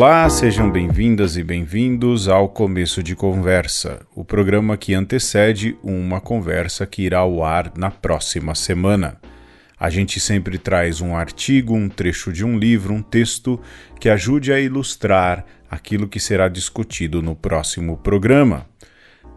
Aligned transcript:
Olá, 0.00 0.30
sejam 0.30 0.70
bem-vindas 0.70 1.36
e 1.36 1.44
bem-vindos 1.44 2.26
ao 2.26 2.48
Começo 2.48 3.02
de 3.02 3.14
Conversa, 3.14 4.00
o 4.16 4.24
programa 4.24 4.74
que 4.74 4.94
antecede 4.94 5.76
uma 5.82 6.22
conversa 6.22 6.86
que 6.86 7.02
irá 7.02 7.18
ao 7.18 7.44
ar 7.44 7.70
na 7.76 7.90
próxima 7.90 8.54
semana. 8.54 9.20
A 9.78 9.90
gente 9.90 10.18
sempre 10.18 10.56
traz 10.56 11.02
um 11.02 11.14
artigo, 11.14 11.74
um 11.74 11.86
trecho 11.86 12.32
de 12.32 12.46
um 12.46 12.58
livro, 12.58 12.94
um 12.94 13.02
texto 13.02 13.60
que 14.00 14.08
ajude 14.08 14.54
a 14.54 14.58
ilustrar 14.58 15.44
aquilo 15.70 16.08
que 16.08 16.18
será 16.18 16.48
discutido 16.48 17.20
no 17.20 17.36
próximo 17.36 17.98
programa. 17.98 18.66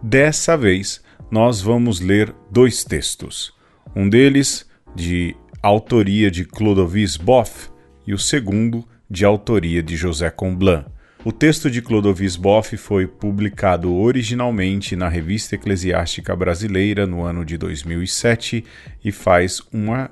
Dessa 0.02 0.56
vez, 0.56 1.04
nós 1.30 1.60
vamos 1.60 2.00
ler 2.00 2.34
dois 2.50 2.86
textos. 2.86 3.54
Um 3.94 4.08
deles, 4.08 4.66
de 4.96 5.36
autoria 5.62 6.32
de 6.32 6.46
Clodovis 6.46 7.18
Boff, 7.18 7.70
e 8.08 8.14
o 8.14 8.18
segundo, 8.18 8.88
de 9.14 9.24
autoria 9.24 9.84
de 9.84 9.96
José 9.96 10.32
Comblan. 10.32 10.86
O 11.24 11.32
texto 11.32 11.70
de 11.70 11.84
Clodovis 11.84 12.36
Boff 12.36 12.76
foi 12.78 13.06
publicado 13.06 13.94
originalmente 13.94 14.96
na 14.96 15.08
Revista 15.08 15.54
Eclesiástica 15.54 16.36
Brasileira 16.36 17.06
no 17.06 17.22
ano 17.22 17.46
de 17.46 17.56
2007 17.56 18.66
e 19.06 19.12
faz 19.12 19.62
uma 19.72 20.10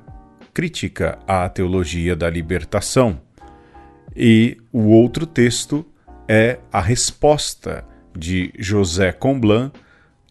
crítica 0.53 1.17
à 1.27 1.49
teologia 1.49 2.15
da 2.15 2.29
libertação. 2.29 3.19
E 4.15 4.57
o 4.71 4.89
outro 4.89 5.25
texto 5.25 5.83
é 6.27 6.59
a 6.71 6.79
resposta 6.79 7.83
de 8.15 8.53
José 8.59 9.11
Comblan 9.11 9.71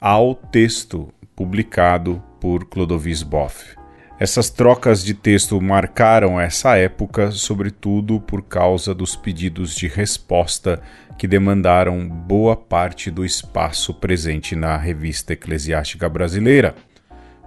ao 0.00 0.32
texto 0.32 1.12
publicado 1.34 2.22
por 2.40 2.66
Clodovis 2.66 3.24
Boff. 3.24 3.79
Essas 4.20 4.50
trocas 4.50 5.02
de 5.02 5.14
texto 5.14 5.58
marcaram 5.62 6.38
essa 6.38 6.76
época, 6.76 7.30
sobretudo 7.30 8.20
por 8.20 8.42
causa 8.42 8.94
dos 8.94 9.16
pedidos 9.16 9.74
de 9.74 9.88
resposta 9.88 10.82
que 11.16 11.26
demandaram 11.26 12.06
boa 12.06 12.54
parte 12.54 13.10
do 13.10 13.24
espaço 13.24 13.94
presente 13.94 14.54
na 14.54 14.76
Revista 14.76 15.32
Eclesiástica 15.32 16.06
Brasileira. 16.06 16.74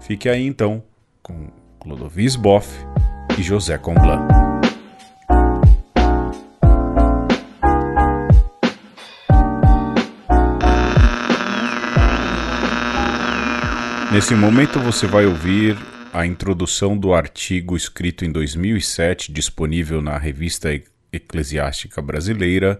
Fique 0.02 0.27
aí 0.27 0.47
então 0.47 0.83
com 1.21 1.52
Clodovis 1.80 2.35
Boff 2.35 2.67
e 3.37 3.43
José 3.43 3.77
Comblan. 3.77 4.27
Nesse 14.11 14.33
momento 14.33 14.80
você 14.80 15.05
vai 15.05 15.27
ouvir 15.27 15.77
a 16.14 16.28
introdução 16.28 16.95
do 16.95 17.11
artigo 17.11 17.75
escrito 17.75 18.23
em 18.23 18.31
2007, 18.31 19.31
disponível 19.31 20.00
na 20.00 20.16
Revista 20.16 20.70
Eclesiástica 21.11 22.03
Brasileira, 22.03 22.80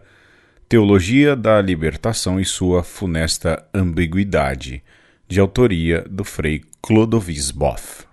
Teologia 0.70 1.36
da 1.36 1.60
Libertação 1.60 2.40
e 2.40 2.46
sua 2.46 2.84
funesta 2.84 3.68
ambiguidade, 3.74 4.84
de 5.28 5.40
autoria 5.40 6.06
do 6.08 6.24
Frei 6.24 6.62
Clodovis 6.80 7.50
Boff. 7.50 8.06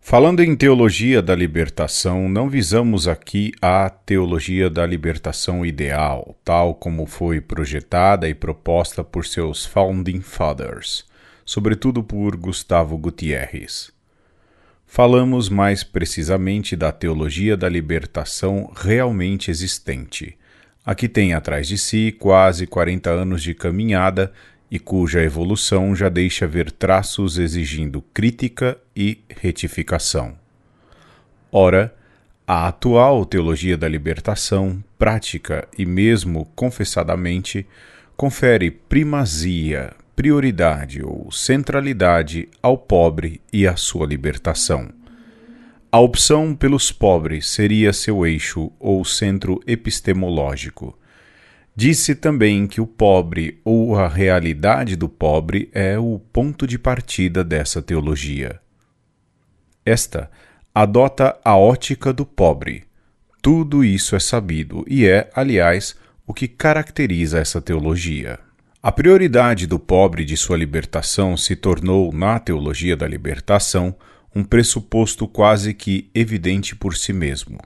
Falando 0.00 0.40
em 0.44 0.54
teologia 0.54 1.20
da 1.20 1.34
libertação, 1.34 2.28
não 2.28 2.48
visamos 2.48 3.08
aqui 3.08 3.52
a 3.60 3.90
teologia 3.90 4.70
da 4.70 4.86
libertação 4.86 5.66
ideal, 5.66 6.38
tal 6.44 6.72
como 6.74 7.04
foi 7.04 7.40
projetada 7.40 8.28
e 8.28 8.34
proposta 8.34 9.02
por 9.02 9.26
seus 9.26 9.66
Founding 9.66 10.20
Fathers 10.20 11.09
sobretudo 11.50 12.04
por 12.04 12.36
Gustavo 12.36 12.96
Gutierrez. 12.96 13.90
Falamos 14.86 15.48
mais 15.48 15.82
precisamente 15.82 16.76
da 16.76 16.92
teologia 16.92 17.56
da 17.56 17.68
libertação 17.68 18.72
realmente 18.72 19.50
existente, 19.50 20.38
a 20.86 20.94
que 20.94 21.08
tem 21.08 21.34
atrás 21.34 21.66
de 21.66 21.76
si 21.76 22.12
quase 22.12 22.68
40 22.68 23.10
anos 23.10 23.42
de 23.42 23.52
caminhada 23.52 24.32
e 24.70 24.78
cuja 24.78 25.24
evolução 25.24 25.92
já 25.92 26.08
deixa 26.08 26.46
ver 26.46 26.70
traços 26.70 27.36
exigindo 27.36 28.00
crítica 28.14 28.78
e 28.94 29.18
retificação. 29.28 30.38
Ora, 31.50 31.92
a 32.46 32.68
atual 32.68 33.26
teologia 33.26 33.76
da 33.76 33.88
libertação, 33.88 34.80
prática 34.96 35.66
e 35.76 35.84
mesmo 35.84 36.44
confessadamente, 36.54 37.66
confere 38.16 38.70
primazia 38.70 39.96
prioridade 40.20 41.02
ou 41.02 41.32
centralidade 41.32 42.46
ao 42.62 42.76
pobre 42.76 43.40
e 43.50 43.66
à 43.66 43.74
sua 43.74 44.06
libertação. 44.06 44.90
A 45.90 45.98
opção 45.98 46.54
pelos 46.54 46.92
pobres 46.92 47.48
seria 47.48 47.90
seu 47.90 48.26
eixo 48.26 48.70
ou 48.78 49.02
centro 49.02 49.62
epistemológico. 49.66 50.94
Disse 51.74 52.14
também 52.14 52.66
que 52.66 52.82
o 52.82 52.86
pobre 52.86 53.62
ou 53.64 53.96
a 53.96 54.08
realidade 54.08 54.94
do 54.94 55.08
pobre 55.08 55.70
é 55.72 55.98
o 55.98 56.18
ponto 56.18 56.66
de 56.66 56.78
partida 56.78 57.42
dessa 57.42 57.80
teologia. 57.80 58.60
Esta 59.86 60.30
adota 60.74 61.34
a 61.42 61.56
ótica 61.56 62.12
do 62.12 62.26
pobre. 62.26 62.84
Tudo 63.40 63.82
isso 63.82 64.14
é 64.14 64.20
sabido 64.20 64.84
e 64.86 65.06
é, 65.06 65.30
aliás, 65.34 65.96
o 66.26 66.34
que 66.34 66.46
caracteriza 66.46 67.38
essa 67.38 67.58
teologia. 67.58 68.38
A 68.82 68.90
prioridade 68.90 69.66
do 69.66 69.78
pobre 69.78 70.24
de 70.24 70.38
sua 70.38 70.56
libertação 70.56 71.36
se 71.36 71.54
tornou, 71.54 72.10
na 72.14 72.38
teologia 72.38 72.96
da 72.96 73.06
libertação, 73.06 73.94
um 74.34 74.42
pressuposto 74.42 75.28
quase 75.28 75.74
que 75.74 76.08
evidente 76.14 76.74
por 76.74 76.96
si 76.96 77.12
mesmo. 77.12 77.58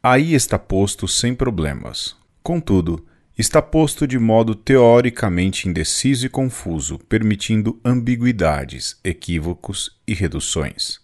Aí 0.00 0.34
está 0.34 0.56
posto 0.56 1.08
sem 1.08 1.34
problemas. 1.34 2.14
Contudo, 2.40 3.04
está 3.36 3.60
posto 3.60 4.06
de 4.06 4.16
modo 4.16 4.54
teoricamente 4.54 5.68
indeciso 5.68 6.26
e 6.26 6.28
confuso, 6.28 7.00
permitindo 7.08 7.80
ambiguidades, 7.84 8.96
equívocos 9.02 9.98
e 10.06 10.14
reduções. 10.14 11.00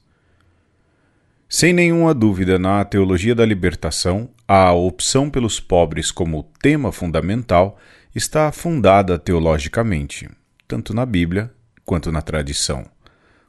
Sem 1.48 1.72
nenhuma 1.72 2.14
dúvida, 2.14 2.56
na 2.56 2.84
teologia 2.84 3.34
da 3.34 3.44
libertação, 3.44 4.30
a 4.46 4.72
opção 4.72 5.28
pelos 5.28 5.58
pobres 5.58 6.12
como 6.12 6.48
tema 6.62 6.92
fundamental 6.92 7.80
está 8.14 8.52
fundada 8.52 9.18
teologicamente, 9.18 10.28
tanto 10.68 10.94
na 10.94 11.04
Bíblia 11.04 11.50
quanto 11.84 12.12
na 12.12 12.22
tradição. 12.22 12.86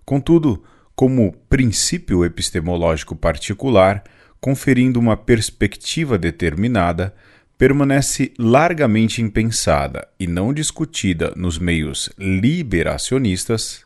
Contudo, 0.03 0.63
como 0.95 1.33
princípio 1.49 2.25
epistemológico 2.25 3.15
particular, 3.15 4.03
conferindo 4.39 4.99
uma 4.99 5.15
perspectiva 5.15 6.17
determinada, 6.17 7.13
permanece 7.57 8.33
largamente 8.37 9.21
impensada 9.21 10.07
e 10.19 10.27
não 10.27 10.53
discutida 10.53 11.33
nos 11.35 11.57
meios 11.57 12.09
liberacionistas, 12.17 13.85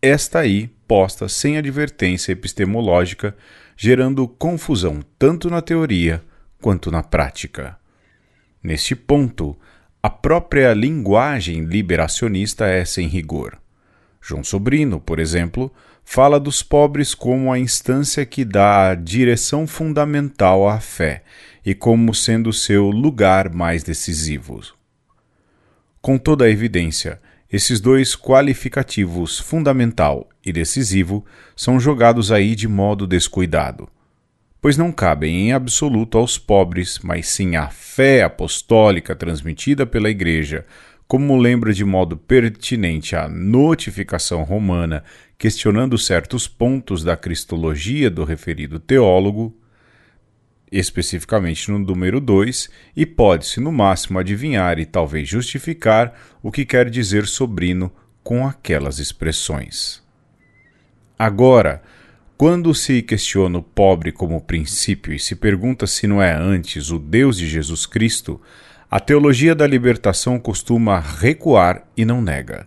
esta 0.00 0.40
aí 0.40 0.68
posta 0.86 1.28
sem 1.28 1.56
advertência 1.56 2.32
epistemológica, 2.32 3.34
gerando 3.76 4.28
confusão 4.28 5.00
tanto 5.18 5.48
na 5.48 5.62
teoria 5.62 6.22
quanto 6.60 6.90
na 6.90 7.02
prática. 7.02 7.78
Neste 8.62 8.94
ponto, 8.94 9.58
a 10.04 10.10
própria 10.10 10.74
linguagem 10.74 11.64
liberacionista 11.64 12.66
é 12.66 12.84
sem 12.84 13.08
rigor. 13.08 13.56
João 14.20 14.44
Sobrino, 14.44 15.00
por 15.00 15.18
exemplo, 15.18 15.72
fala 16.04 16.38
dos 16.38 16.62
pobres 16.62 17.14
como 17.14 17.50
a 17.50 17.58
instância 17.58 18.26
que 18.26 18.44
dá 18.44 18.90
a 18.90 18.94
direção 18.94 19.66
fundamental 19.66 20.68
à 20.68 20.78
fé 20.78 21.22
e 21.64 21.74
como 21.74 22.14
sendo 22.14 22.52
seu 22.52 22.90
lugar 22.90 23.48
mais 23.48 23.82
decisivo. 23.82 24.60
Com 26.02 26.18
toda 26.18 26.44
a 26.44 26.50
evidência, 26.50 27.18
esses 27.50 27.80
dois 27.80 28.14
qualificativos, 28.14 29.38
fundamental 29.38 30.28
e 30.44 30.52
decisivo, 30.52 31.24
são 31.56 31.80
jogados 31.80 32.30
aí 32.30 32.54
de 32.54 32.68
modo 32.68 33.06
descuidado 33.06 33.88
pois 34.64 34.78
não 34.78 34.90
cabem 34.90 35.48
em 35.48 35.52
absoluto 35.52 36.16
aos 36.16 36.38
pobres, 36.38 36.98
mas 37.02 37.28
sim 37.28 37.54
à 37.54 37.68
fé 37.68 38.22
apostólica 38.22 39.14
transmitida 39.14 39.84
pela 39.84 40.08
Igreja, 40.08 40.64
como 41.06 41.36
lembra 41.36 41.70
de 41.70 41.84
modo 41.84 42.16
pertinente 42.16 43.14
a 43.14 43.28
notificação 43.28 44.42
romana, 44.42 45.04
questionando 45.36 45.98
certos 45.98 46.48
pontos 46.48 47.04
da 47.04 47.14
cristologia 47.14 48.08
do 48.08 48.24
referido 48.24 48.80
teólogo, 48.80 49.54
especificamente 50.72 51.70
no 51.70 51.78
número 51.78 52.18
2, 52.18 52.70
e 52.96 53.04
pode-se 53.04 53.60
no 53.60 53.70
máximo 53.70 54.18
adivinhar 54.18 54.78
e 54.78 54.86
talvez 54.86 55.28
justificar 55.28 56.18
o 56.42 56.50
que 56.50 56.64
quer 56.64 56.88
dizer 56.88 57.26
sobrino 57.26 57.92
com 58.22 58.46
aquelas 58.46 58.98
expressões. 58.98 60.02
Agora, 61.18 61.82
quando 62.36 62.74
se 62.74 63.00
questiona 63.00 63.58
o 63.58 63.62
pobre 63.62 64.10
como 64.10 64.40
princípio 64.40 65.12
e 65.12 65.20
se 65.20 65.36
pergunta 65.36 65.86
se 65.86 66.06
não 66.06 66.20
é 66.20 66.32
antes 66.32 66.90
o 66.90 66.98
Deus 66.98 67.36
de 67.36 67.46
Jesus 67.46 67.86
Cristo, 67.86 68.40
a 68.90 68.98
teologia 68.98 69.54
da 69.54 69.66
libertação 69.66 70.38
costuma 70.38 70.98
recuar 70.98 71.86
e 71.96 72.04
não 72.04 72.20
nega. 72.20 72.66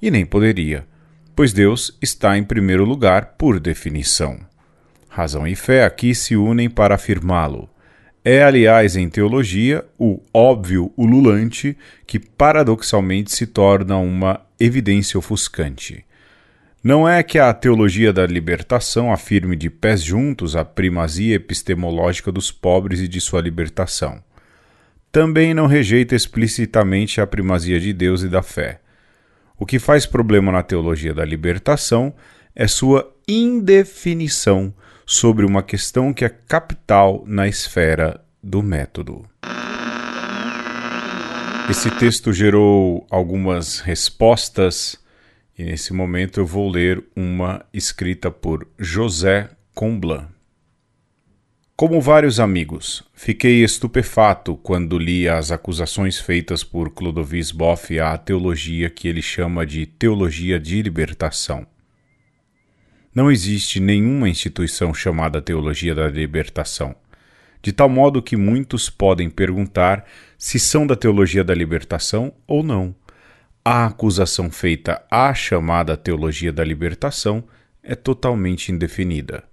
E 0.00 0.10
nem 0.10 0.26
poderia, 0.26 0.86
pois 1.34 1.54
Deus 1.54 1.96
está 2.02 2.36
em 2.36 2.44
primeiro 2.44 2.84
lugar 2.84 3.34
por 3.38 3.58
definição. 3.58 4.38
Razão 5.08 5.46
e 5.46 5.56
fé 5.56 5.84
aqui 5.84 6.14
se 6.14 6.36
unem 6.36 6.68
para 6.68 6.94
afirmá-lo. 6.94 7.68
É, 8.22 8.42
aliás, 8.42 8.94
em 8.94 9.08
teologia, 9.08 9.86
o 9.98 10.20
óbvio 10.34 10.92
ululante 10.98 11.76
que 12.06 12.18
paradoxalmente 12.18 13.32
se 13.32 13.46
torna 13.46 13.96
uma 13.96 14.42
evidência 14.60 15.16
ofuscante. 15.16 16.04
Não 16.82 17.08
é 17.08 17.24
que 17.24 17.40
a 17.40 17.52
teologia 17.52 18.12
da 18.12 18.24
libertação 18.24 19.12
afirme 19.12 19.56
de 19.56 19.68
pés 19.68 20.00
juntos 20.00 20.54
a 20.54 20.64
primazia 20.64 21.34
epistemológica 21.34 22.30
dos 22.30 22.52
pobres 22.52 23.00
e 23.00 23.08
de 23.08 23.20
sua 23.20 23.40
libertação. 23.40 24.22
Também 25.10 25.52
não 25.52 25.66
rejeita 25.66 26.14
explicitamente 26.14 27.20
a 27.20 27.26
primazia 27.26 27.80
de 27.80 27.92
Deus 27.92 28.22
e 28.22 28.28
da 28.28 28.42
fé. 28.42 28.80
O 29.58 29.66
que 29.66 29.80
faz 29.80 30.06
problema 30.06 30.52
na 30.52 30.62
teologia 30.62 31.12
da 31.12 31.24
libertação 31.24 32.14
é 32.54 32.68
sua 32.68 33.12
indefinição 33.26 34.72
sobre 35.04 35.44
uma 35.44 35.64
questão 35.64 36.12
que 36.12 36.24
é 36.24 36.28
capital 36.28 37.24
na 37.26 37.48
esfera 37.48 38.20
do 38.40 38.62
método. 38.62 39.28
Esse 41.68 41.90
texto 41.90 42.32
gerou 42.32 43.04
algumas 43.10 43.80
respostas 43.80 44.96
e 45.58 45.64
nesse 45.64 45.92
momento 45.92 46.38
eu 46.38 46.46
vou 46.46 46.70
ler 46.70 47.02
uma 47.16 47.66
escrita 47.74 48.30
por 48.30 48.66
José 48.78 49.50
Comblan. 49.74 50.28
Como 51.76 52.00
vários 52.00 52.38
amigos, 52.38 53.04
fiquei 53.12 53.64
estupefato 53.64 54.56
quando 54.56 54.98
li 54.98 55.28
as 55.28 55.50
acusações 55.50 56.18
feitas 56.18 56.62
por 56.62 56.90
Clodovis 56.90 57.50
Boff 57.50 57.98
à 57.98 58.16
teologia 58.16 58.88
que 58.88 59.08
ele 59.08 59.22
chama 59.22 59.66
de 59.66 59.84
teologia 59.84 60.60
de 60.60 60.80
libertação. 60.80 61.66
Não 63.14 63.30
existe 63.30 63.80
nenhuma 63.80 64.28
instituição 64.28 64.94
chamada 64.94 65.42
Teologia 65.42 65.94
da 65.94 66.08
Libertação, 66.08 66.94
de 67.60 67.72
tal 67.72 67.88
modo 67.88 68.22
que 68.22 68.36
muitos 68.36 68.88
podem 68.88 69.28
perguntar 69.28 70.04
se 70.36 70.58
são 70.58 70.86
da 70.86 70.94
Teologia 70.94 71.42
da 71.42 71.54
Libertação 71.54 72.32
ou 72.46 72.62
não. 72.62 72.94
A 73.70 73.84
acusação 73.84 74.50
feita 74.50 75.04
à 75.10 75.34
chamada 75.34 75.94
Teologia 75.94 76.50
da 76.50 76.64
Libertação 76.64 77.44
é 77.82 77.94
totalmente 77.94 78.72
indefinida. 78.72 79.44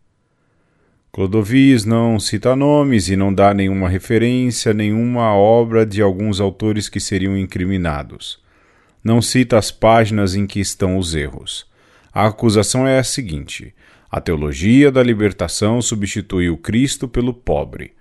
Clodovis 1.12 1.83
não 1.83 2.17
cita 2.17 2.56
nomes 2.56 3.09
e 3.09 3.17
não 3.17 3.33
dá 3.33 3.53
nenhuma 3.53 3.89
referência, 3.89 4.73
nenhuma 4.73 5.35
obra 5.35 5.85
de 5.85 6.01
alguns 6.01 6.39
autores 6.39 6.88
que 6.88 6.97
seriam 6.97 7.38
incriminados. 7.38 8.41
Não 9.03 9.21
cita 9.21 9.57
as 9.57 9.69
páginas 9.69 10.33
em 10.33 10.47
que 10.47 10.61
estão 10.61 10.97
os 10.97 11.13
erros. 11.13 11.69
A 12.13 12.25
acusação 12.25 12.88
é 12.88 12.97
a 12.97 13.03
seguinte: 13.03 13.75
a 14.09 14.21
teologia 14.21 14.94
da 14.94 15.03
libertação 15.03 15.81
substitui 15.81 16.50
o 16.50 16.56
Cristo 16.56 17.06
pelo 17.06 17.33
pobre. 17.33 17.91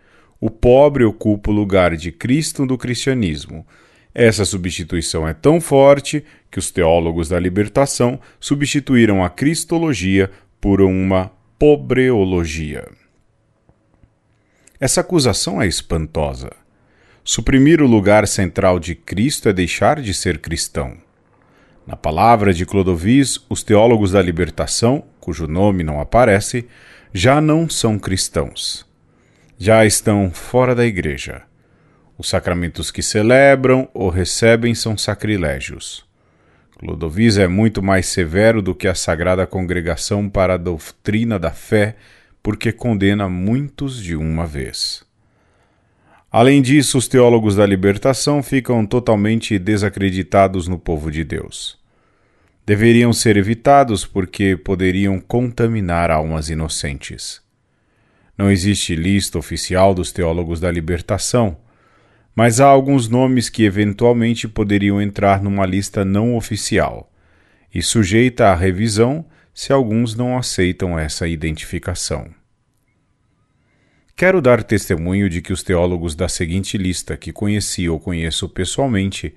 O 0.40 0.49
pobre 0.49 1.02
ocupa 1.02 1.50
o 1.50 1.55
lugar 1.55 1.96
de 1.96 2.12
Cristo 2.12 2.64
no 2.64 2.78
cristianismo. 2.78 3.67
Essa 4.14 4.44
substituição 4.44 5.26
é 5.26 5.34
tão 5.34 5.61
forte 5.61 6.25
que 6.50 6.58
os 6.58 6.70
teólogos 6.70 7.28
da 7.28 7.40
libertação 7.40 8.20
substituíram 8.38 9.25
a 9.25 9.28
cristologia 9.28 10.31
por 10.61 10.81
uma 10.81 11.32
pobreologia. 11.58 12.88
Essa 14.78 15.00
acusação 15.00 15.61
é 15.61 15.66
espantosa. 15.66 16.50
Suprimir 17.25 17.81
o 17.82 17.87
lugar 17.87 18.28
central 18.28 18.78
de 18.78 18.94
Cristo 18.94 19.49
é 19.49 19.52
deixar 19.52 20.00
de 20.00 20.14
ser 20.14 20.38
cristão. 20.38 20.96
Na 21.87 21.96
palavra 21.96 22.52
de 22.52 22.64
Clodovis, 22.64 23.40
os 23.49 23.62
teólogos 23.62 24.12
da 24.12 24.22
libertação, 24.22 25.05
cujo 25.19 25.46
nome 25.46 25.82
não 25.82 26.00
aparece, 26.00 26.67
já 27.12 27.40
não 27.40 27.69
são 27.69 27.99
cristãos. 27.99 28.87
Já 29.58 29.84
estão 29.84 30.31
fora 30.31 30.75
da 30.75 30.87
igreja. 30.87 31.43
Os 32.16 32.28
sacramentos 32.28 32.90
que 32.90 33.02
celebram 33.02 33.88
ou 33.93 34.08
recebem 34.08 34.75
são 34.75 34.96
sacrilégios. 34.96 36.05
Clodovis 36.78 37.38
é 37.38 37.49
muito 37.49 37.82
mais 37.82 38.06
severo 38.06 38.61
do 38.61 38.75
que 38.75 38.87
a 38.87 38.94
Sagrada 38.94 39.46
Congregação 39.46 40.28
para 40.28 40.55
a 40.55 40.58
doutrina 40.58 41.38
da 41.38 41.50
fé, 41.50 41.96
porque 42.43 42.70
condena 42.72 43.28
muitos 43.28 44.02
de 44.02 44.14
uma 44.14 44.46
vez. 44.46 45.05
Além 46.31 46.61
disso, 46.61 46.99
os 46.99 47.06
teólogos 47.06 47.56
da 47.56 47.64
libertação 47.64 48.43
ficam 48.43 48.84
totalmente 48.84 49.58
desacreditados 49.58 50.67
no 50.67 50.78
povo 50.78 51.10
de 51.10 51.22
Deus. 51.22 51.78
Deveriam 52.67 53.12
ser 53.12 53.37
evitados 53.37 54.05
porque 54.05 54.56
poderiam 54.56 55.20
contaminar 55.20 56.10
almas 56.10 56.49
inocentes. 56.49 57.40
Não 58.37 58.50
existe 58.50 58.96
lista 58.96 59.38
oficial 59.38 59.94
dos 59.94 60.10
teólogos 60.10 60.58
da 60.58 60.72
libertação, 60.72 61.56
mas 62.34 62.60
há 62.60 62.66
alguns 62.66 63.08
nomes 63.08 63.48
que 63.48 63.64
eventualmente 63.64 64.48
poderiam 64.48 65.00
entrar 65.00 65.42
numa 65.42 65.64
lista 65.64 66.04
não 66.04 66.36
oficial 66.36 67.10
e 67.72 67.82
sujeita 67.82 68.48
à 68.48 68.54
revisão 68.54 69.25
se 69.52 69.72
alguns 69.72 70.16
não 70.16 70.36
aceitam 70.36 70.98
essa 70.98 71.28
identificação. 71.28 72.28
Quero 74.16 74.40
dar 74.40 74.62
testemunho 74.62 75.28
de 75.28 75.42
que 75.42 75.52
os 75.52 75.62
teólogos 75.62 76.14
da 76.14 76.28
seguinte 76.28 76.78
lista, 76.78 77.16
que 77.16 77.32
conheci 77.32 77.88
ou 77.88 77.98
conheço 77.98 78.48
pessoalmente, 78.48 79.34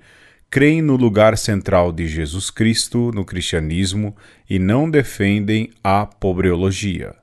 creem 0.48 0.80
no 0.80 0.94
lugar 0.94 1.36
central 1.36 1.92
de 1.92 2.06
Jesus 2.06 2.48
Cristo 2.48 3.10
no 3.12 3.24
cristianismo 3.24 4.16
e 4.48 4.58
não 4.58 4.88
defendem 4.88 5.70
a 5.82 6.06
pobreologia. 6.06 7.17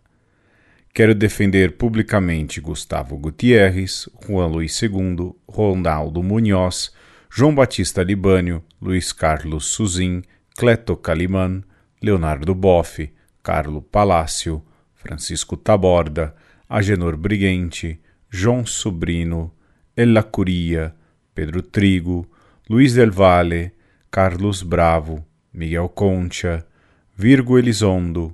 Quero 0.96 1.14
defender 1.14 1.76
publicamente 1.76 2.62
Gustavo 2.62 3.18
Gutierrez, 3.18 4.10
Juan 4.26 4.50
Luiz 4.50 4.82
II, 4.82 5.34
Ronaldo 5.46 6.24
Munhoz, 6.24 6.94
João 7.30 7.54
Batista 7.54 8.02
Libânio, 8.02 8.64
Luiz 8.82 9.12
Carlos 9.12 9.66
Suzin, 9.66 10.22
Cleto 10.58 10.96
Caliman, 10.96 11.62
Leonardo 12.02 12.56
Boff, 12.56 13.00
Carlo 13.44 13.82
Palácio, 13.82 14.64
Francisco 14.94 15.58
Taborda, 15.58 16.34
Agenor 16.70 17.18
Briguente, 17.18 18.00
João 18.30 18.66
Sobrino, 18.66 19.52
Ella 19.98 20.24
Curia, 20.24 20.96
Pedro 21.34 21.62
Trigo, 21.62 22.26
Luiz 22.70 22.94
Del 22.94 23.12
Valle, 23.12 23.74
Carlos 24.10 24.64
Bravo, 24.64 25.26
Miguel 25.54 25.90
Concha, 25.90 26.66
Virgo 27.18 27.60
Elizondo, 27.60 28.34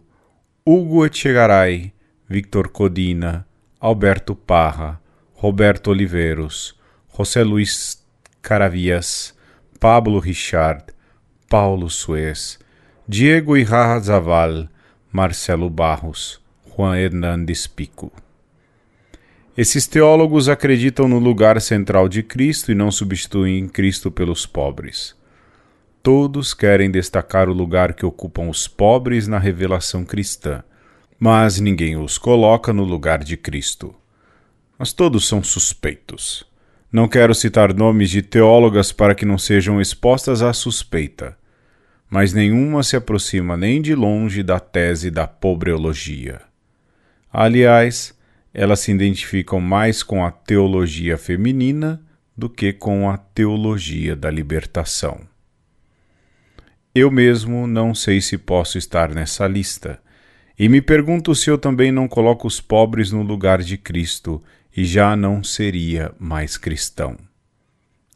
Hugo 0.63 1.07
Echegaray, 1.07 1.91
Victor 2.31 2.69
Codina, 2.69 3.45
Alberto 3.77 4.33
Parra, 4.33 5.01
Roberto 5.33 5.89
Oliveiros, 5.89 6.73
José 7.09 7.43
Luiz 7.43 8.01
Caravias, 8.41 9.35
Pablo 9.77 10.17
Richard, 10.17 10.85
Paulo 11.49 11.89
Suez, 11.89 12.57
Diego 13.05 13.57
Irrazaval, 13.57 14.69
Marcelo 15.11 15.69
Barros, 15.69 16.41
Juan 16.65 16.97
Hernandes 16.97 17.67
Pico. 17.67 18.13
Esses 19.57 19.85
teólogos 19.85 20.47
acreditam 20.47 21.09
no 21.09 21.19
lugar 21.19 21.59
central 21.59 22.07
de 22.07 22.23
Cristo 22.23 22.71
e 22.71 22.75
não 22.75 22.89
substituem 22.91 23.67
Cristo 23.67 24.09
pelos 24.09 24.45
pobres. 24.45 25.17
Todos 26.01 26.53
querem 26.53 26.89
destacar 26.89 27.49
o 27.49 27.53
lugar 27.53 27.93
que 27.93 28.05
ocupam 28.05 28.47
os 28.47 28.69
pobres 28.69 29.27
na 29.27 29.37
revelação 29.37 30.05
cristã, 30.05 30.63
mas 31.23 31.59
ninguém 31.59 31.95
os 31.95 32.17
coloca 32.17 32.73
no 32.73 32.83
lugar 32.83 33.23
de 33.23 33.37
Cristo. 33.37 33.93
Mas 34.75 34.91
todos 34.91 35.27
são 35.27 35.43
suspeitos. 35.43 36.43
Não 36.91 37.07
quero 37.07 37.35
citar 37.35 37.75
nomes 37.75 38.09
de 38.09 38.23
teólogas 38.23 38.91
para 38.91 39.13
que 39.13 39.23
não 39.23 39.37
sejam 39.37 39.79
expostas 39.79 40.41
à 40.41 40.51
suspeita, 40.51 41.37
mas 42.09 42.33
nenhuma 42.33 42.81
se 42.81 42.95
aproxima 42.95 43.55
nem 43.55 43.79
de 43.79 43.93
longe 43.93 44.41
da 44.41 44.59
tese 44.59 45.11
da 45.11 45.27
pobreologia. 45.27 46.41
Aliás, 47.31 48.17
elas 48.51 48.79
se 48.79 48.91
identificam 48.91 49.61
mais 49.61 50.01
com 50.01 50.25
a 50.25 50.31
teologia 50.31 51.19
feminina 51.19 52.01
do 52.35 52.49
que 52.49 52.73
com 52.73 53.07
a 53.07 53.15
teologia 53.15 54.15
da 54.15 54.31
libertação. 54.31 55.21
Eu 56.95 57.11
mesmo 57.11 57.67
não 57.67 57.93
sei 57.93 58.19
se 58.21 58.39
posso 58.39 58.79
estar 58.79 59.13
nessa 59.13 59.45
lista, 59.45 60.01
e 60.57 60.69
me 60.69 60.81
pergunto 60.81 61.33
se 61.33 61.49
eu 61.49 61.57
também 61.57 61.91
não 61.91 62.07
coloco 62.07 62.47
os 62.47 62.61
pobres 62.61 63.11
no 63.11 63.23
lugar 63.23 63.61
de 63.61 63.77
Cristo 63.77 64.41
e 64.75 64.85
já 64.85 65.15
não 65.15 65.43
seria 65.43 66.13
mais 66.19 66.57
cristão. 66.57 67.17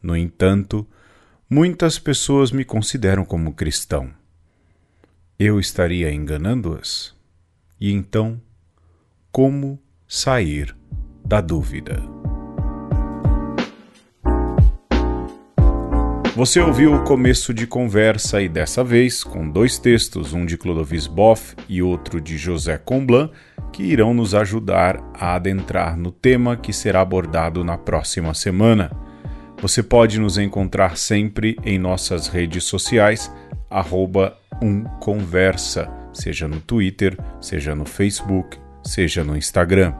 No 0.02 0.16
entanto, 0.16 0.86
muitas 1.48 1.98
pessoas 1.98 2.52
me 2.52 2.64
consideram 2.64 3.24
como 3.24 3.54
cristão. 3.54 4.10
Eu 5.38 5.60
estaria 5.60 6.12
enganando-as? 6.12 7.14
E 7.78 7.92
então, 7.92 8.40
como 9.30 9.78
sair 10.08 10.74
da 11.24 11.40
dúvida. 11.40 12.25
Você 16.36 16.60
ouviu 16.60 16.92
o 16.92 17.02
começo 17.02 17.54
de 17.54 17.66
conversa 17.66 18.42
e 18.42 18.48
dessa 18.48 18.84
vez, 18.84 19.24
com 19.24 19.48
dois 19.48 19.78
textos, 19.78 20.34
um 20.34 20.44
de 20.44 20.58
Clodovis 20.58 21.06
Boff 21.06 21.56
e 21.66 21.80
outro 21.80 22.20
de 22.20 22.36
José 22.36 22.76
Comblan, 22.76 23.30
que 23.72 23.82
irão 23.82 24.12
nos 24.12 24.34
ajudar 24.34 25.02
a 25.14 25.34
adentrar 25.34 25.96
no 25.96 26.12
tema 26.12 26.54
que 26.54 26.74
será 26.74 27.00
abordado 27.00 27.64
na 27.64 27.78
próxima 27.78 28.34
semana. 28.34 28.90
Você 29.62 29.82
pode 29.82 30.20
nos 30.20 30.36
encontrar 30.36 30.98
sempre 30.98 31.56
em 31.64 31.78
nossas 31.78 32.28
redes 32.28 32.64
sociais, 32.64 33.32
umconversa, 34.60 35.90
seja 36.12 36.46
no 36.46 36.60
Twitter, 36.60 37.18
seja 37.40 37.74
no 37.74 37.86
Facebook, 37.86 38.58
seja 38.84 39.24
no 39.24 39.38
Instagram. 39.38 39.94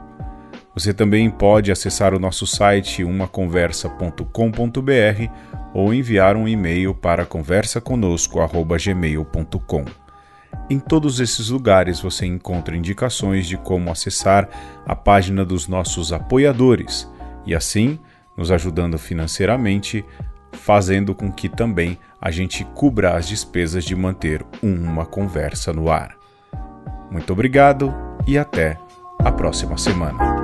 Você 0.75 0.93
também 0.93 1.31
pode 1.31 1.71
acessar 1.71 2.13
o 2.13 2.19
nosso 2.19 2.45
site 2.45 3.03
umaconversa.com.br 3.03 5.57
ou 5.77 5.93
enviar 5.93 6.35
um 6.35 6.45
e-mail 6.47 6.95
para 6.95 7.23
conversaconosco@gmail.com. 7.23 9.85
Em 10.71 10.79
todos 10.79 11.19
esses 11.19 11.49
lugares 11.49 11.99
você 11.99 12.25
encontra 12.25 12.75
indicações 12.75 13.45
de 13.45 13.57
como 13.57 13.91
acessar 13.91 14.49
a 14.87 14.95
página 14.95 15.45
dos 15.45 15.67
nossos 15.67 16.11
apoiadores 16.11 17.07
e 17.45 17.53
assim 17.53 17.99
nos 18.35 18.49
ajudando 18.49 18.97
financeiramente, 18.97 20.03
fazendo 20.51 21.13
com 21.13 21.31
que 21.31 21.47
também 21.47 21.99
a 22.19 22.31
gente 22.31 22.65
cubra 22.73 23.15
as 23.15 23.27
despesas 23.27 23.85
de 23.85 23.95
manter 23.95 24.43
uma 24.63 25.05
conversa 25.05 25.71
no 25.71 25.91
ar. 25.91 26.17
Muito 27.11 27.31
obrigado 27.31 27.93
e 28.25 28.35
até 28.35 28.79
a 29.19 29.31
próxima 29.31 29.77
semana. 29.77 30.36